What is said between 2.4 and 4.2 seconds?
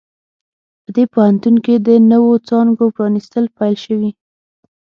څانګو پرانیستل پیل شوي